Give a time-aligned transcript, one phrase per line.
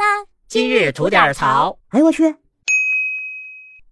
[0.00, 0.24] 啦！
[0.48, 1.78] 今日吐点槽。
[1.88, 2.34] 哎呦，我去！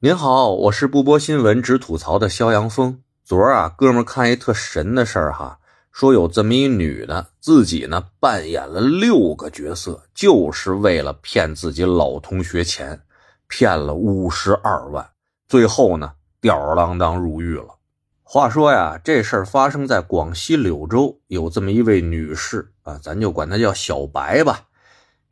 [0.00, 3.00] 您好，我是不播新闻只吐槽的肖阳峰。
[3.24, 5.58] 昨儿啊，哥们看一特神的事儿哈，
[5.90, 13.00] 说有这么一女的，自己呢扮演了六个角色，就是为了骗自己老同学钱，
[13.48, 15.08] 骗了五十二万，
[15.48, 17.76] 最后呢吊儿郎当入狱了。
[18.22, 24.64] 话说呀，这事儿发生在广西柳州，有这么一位女士啊，咱就管她叫小白吧。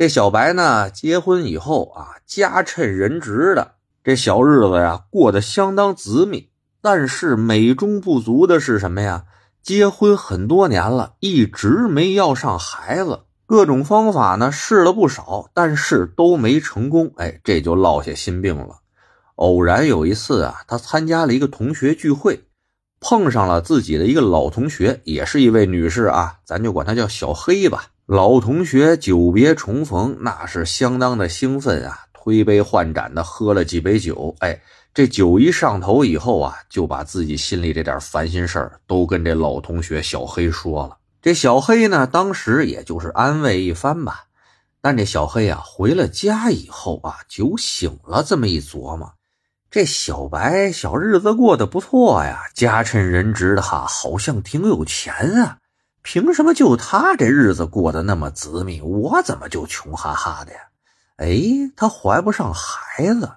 [0.00, 3.72] 这小白呢，结婚以后啊，家趁人直的，
[4.02, 6.48] 这小日子呀，过得相当滋密。
[6.80, 9.24] 但是美中不足的是什么呀？
[9.62, 17.12] 结婚很多年了，一直没要上孩子，各种方法呢试了不少，但是都没成功。
[17.18, 18.76] 哎，这就落下心病了。
[19.34, 22.46] 偶然有一次啊，他参加了一个同学聚会，
[23.00, 27.88] 碰上了自己的一个老同学，也是一位女士啊，咱就管她叫小黑吧。
[28.10, 31.96] 老同学久别重逢，那是相当的兴奋啊！
[32.12, 34.60] 推杯换盏的喝了几杯酒，哎，
[34.92, 40.96] 这酒一上头以后啊，就把自己心里这点烦心事儿都跟这老同学小黑说了。
[41.22, 44.24] 这小黑呢，当时也就是安慰一番吧。
[44.80, 49.12] 但这小黑啊，回了家以后啊，酒醒了，这么一琢磨，
[49.70, 55.58] 这小白小日子过得不错呀，家趁人直的哈，好像挺有钱啊。
[56.02, 60.58] 凭什么就他这日子过得那么滋密，我怎么就穷哈哈的呀？
[61.16, 61.38] 哎，
[61.76, 63.30] 他怀不上孩子，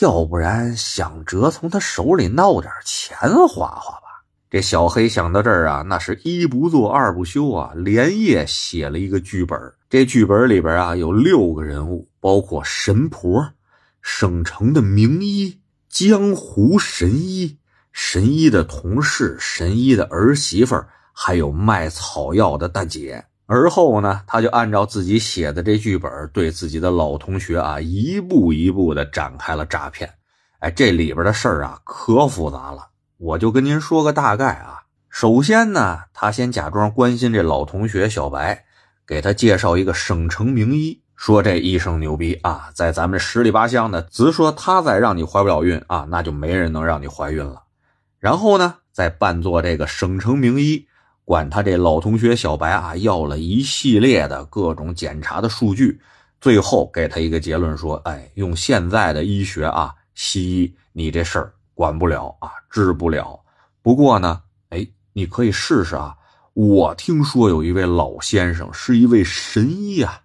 [0.00, 3.16] 要不然想着从他手里闹点钱
[3.48, 4.22] 花花吧。
[4.50, 9.58] 这小黑想到这儿啊，那是一不做二不休啊，连夜写了一个剧本。
[9.88, 13.52] 这剧本里边啊有六个人物，包括神婆、
[14.02, 17.56] 省城的名医、江湖神医、
[17.92, 20.86] 神医的同事、神医的儿媳妇儿。
[21.12, 30.10] 还有卖草药的大姐，而后呢，他就按照自己写的这剧本，对自己的老同学啊，一步一步的展开了诈骗。
[30.60, 32.88] 哎，这里边的事儿啊，可复杂了。
[33.18, 34.84] 我就跟您说个大概啊。
[35.08, 38.64] 首先呢，他先假装关心这老同学小白，
[39.06, 47.64] 给他介绍一个省城名医，说这医生牛逼啊，在咱们十里八乡的，只说他再让你怀不了孕啊，那就没人能让你怀孕了。
[48.18, 50.86] 然后呢，再扮作这个省城名医。
[51.24, 56.00] 管他这老同学小白啊，要了一系列的各种检查的数据，
[56.40, 63.38] 最后给他一个结论说：“哎，用现在的医学啊，西医你这事儿管不了啊，治不了。
[63.82, 66.14] 不过呢，哎，你可以试试啊。
[66.54, 70.20] 我听说有一位老先生是一位神医啊，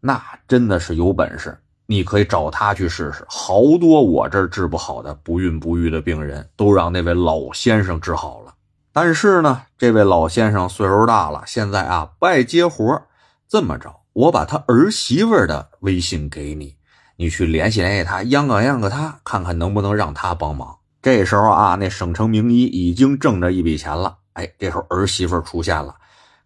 [0.00, 3.24] 那真的是有本事，你可以找他去试试。
[3.28, 8.54] 好多我这儿治不好的不孕不育的病人，都让那位老先生治好了。”
[9.02, 13.00] 但是呢，这位老先生岁数大了，现在啊不爱接活。
[13.48, 16.76] 这么着，我把他儿媳妇的微信给你，
[17.16, 20.76] 你去联系联系他，央个央个他，看看能不能让他帮忙。
[21.00, 24.18] 这时候啊，那省城名医已经挣着一笔钱了。
[24.34, 25.94] 哎，这时候儿媳妇出现了，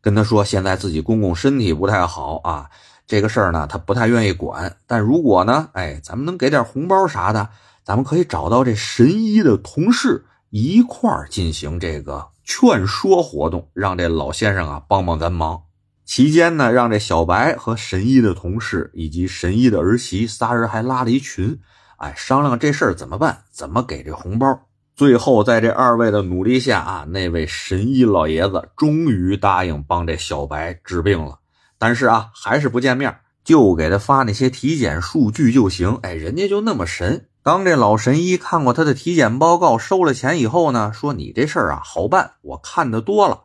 [0.01, 2.71] 跟他说现在自己公公身体不太好啊，
[3.05, 4.77] 这个事儿呢他不太愿意管。
[4.87, 7.49] 但如果呢，哎，咱们能给点红包啥的，
[7.83, 10.25] 咱们可以找到这神医的同事
[10.57, 12.29] 一块儿进行这个。
[12.45, 15.63] 劝说活动，让这老先生啊帮帮咱忙。
[16.05, 21.59] 期间呢，让这小白和神医的同事以及神医的儿媳仨人还拉了一群，
[21.97, 24.69] 哎，商量这事儿怎么办，怎么给这红包。
[24.95, 31.41] 最后在这二位的努力下啊，那位神医老爷子终于答应帮这小白治病了。
[31.79, 35.99] 但是啊，还是不见面，就给他发那些体检数据就行。
[36.03, 37.27] 哎，人家就那么神。
[37.45, 43.43] 当这老神医看过他的体检报告，收了钱以后呢，说：“你这事儿啊好办，我看的多了，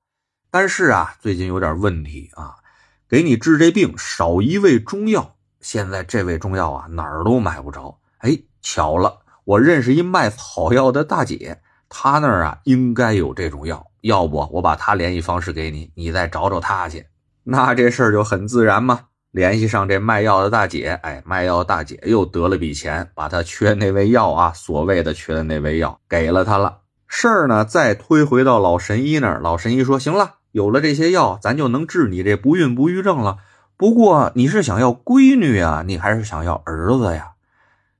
[0.49, 2.55] 但是啊最近有点问题啊，
[3.09, 7.99] 给你治这病少一味中药，现在这味中药啊哪儿都买不着。
[8.19, 17.07] 哎，巧了，我认识一卖草药的大姐，她那儿啊应该有这种药，要不我把她联系方式给你，你再找找她去。
[17.43, 26.79] 那这事儿就很自然嘛。”联系上这卖药的大姐，哎，卖药大姐又得了笔钱，把她缺那味药啊，所谓的缺的那味药给了她了。
[27.07, 33.37] 事儿呢，再推回到老神医那儿，老神医说：“行了，有了这些药，咱就能治你这不孕不育症了。
[33.77, 37.33] 不过你是想要闺女啊，你还是想要儿子呀？”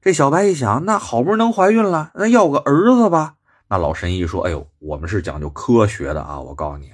[0.02, 3.36] 这小白一想，那好不容易能怀孕了，那要个儿子吧。
[3.70, 6.90] 那老神医说：“哎呦，我们是讲究科学的啊，我告诉你，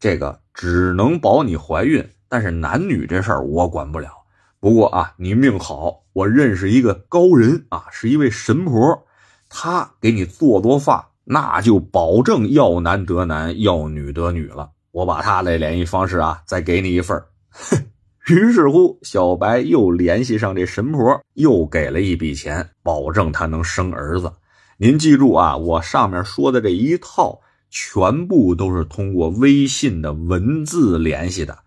[0.00, 4.10] 这个只能保你怀孕。”但是男女这事儿我管不了。
[4.58, 9.06] 不过啊，你命好，我认识一个高人啊，是一位神婆，
[9.48, 14.72] 她给你做做法，那就保证要男得男，要女得女了。
[14.90, 17.22] 我把她的联系方式啊，再给你一份
[18.26, 24.32] 于是乎，小白又联系上这神婆，又给了一笔钱，保证他能生儿子。
[24.78, 31.58] 您记住啊，我上面说的这一套，全部都是通过微信的文字联系的。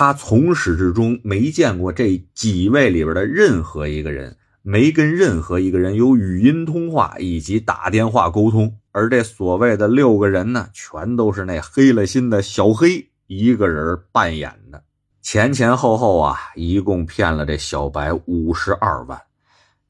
[0.00, 8.78] 他从始至终没见过这几位里边的任何一个人，没跟任何一个人有语音通话以及打电话沟通。
[8.92, 14.84] 而这所谓的六个人呢，全都是那黑了心的小黑一个人扮演的。
[15.20, 19.20] 前前后后啊，一共骗了这小白五十二万。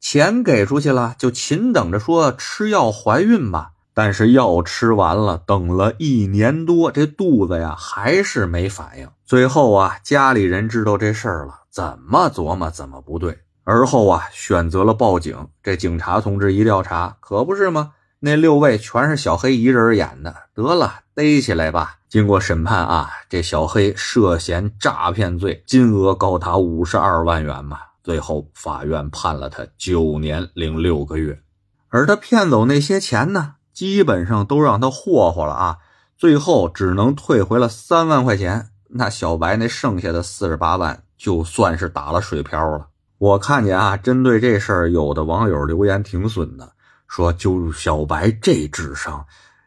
[0.01, 3.73] 钱给出去了，就勤等着说吃药怀孕吧。
[3.99, 9.09] 但是药吃完了，等了一年多，这肚子呀还是没反应。
[9.25, 13.41] 最后啊，家里人知道这事儿了，怎么琢磨怎么不对。
[13.65, 15.49] 而后啊，选择了报警。
[15.65, 17.95] 这警察同志一调查，可不是吗？
[18.21, 20.33] 那六位全是小黑一人演的。
[20.55, 21.97] 得了，逮起来吧。
[22.09, 27.79] 经过审判啊，这小黑涉嫌诈骗罪，金额高达五十二万元嘛。
[28.05, 31.41] 最后，法院判了他九年零六个月，
[31.89, 35.77] 而他骗走那些钱呢，基本上都让他霍霍了啊。
[36.17, 42.89] 最后只能退回了三万块钱，那小白那剩下的四十八万就算是打了水漂了。
[43.19, 46.73] 我看见啊，针对这事儿，有的网友留言挺损的，
[47.07, 49.25] 说就小白这智商，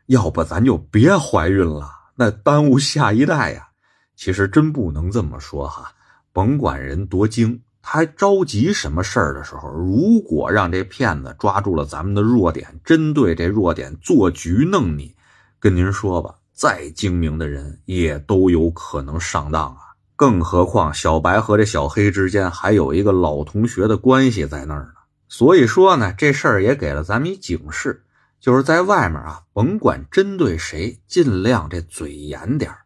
[0.08, 3.70] 要不咱就别怀孕了，那耽误下一代呀。
[4.18, 5.94] 其实真不能这么说哈，
[6.34, 7.62] 甭管人多精。
[7.82, 15.16] 他还着急什么事儿的时候，如果让这骗子抓住了咱们的弱点，针对这弱点做局弄你，
[15.60, 19.80] 跟您说吧，再精明的人也都有可能上当啊！
[20.16, 25.02] 更何况小白和这小黑之间还有一个老同学的关系在那儿呢。
[25.28, 28.04] 所以说呢，这事儿也给了咱们一警示，
[28.40, 32.78] 就是在外面啊，甭管针对谁，尽量这嘴严点儿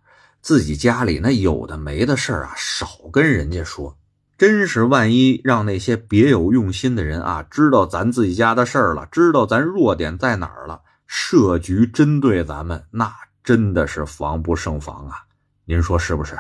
[0.42, 3.97] 自己家里那有的没的事儿啊，少跟人家说。
[4.37, 15.23] 真是万一让那些别有用心的人啊知道咱自己家的事儿了，知道咱弱点在哪儿了，设局针对咱们，那真的是防不胜防啊！
[15.65, 16.37] 您说是不是？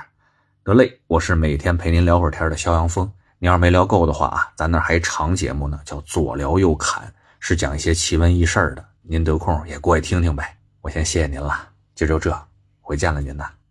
[0.63, 3.09] 得嘞，我是每天陪您聊会儿天的肖阳峰。
[3.37, 8.83] 您要是没聊够的话啊，咱那还长节目呢，叫左聊右侃，是讲一些奇闻异事的。
[9.03, 10.57] 您得空也过去听听呗。
[10.81, 12.35] 我先谢谢您了，就就这，
[12.81, 13.64] 回见了您呐。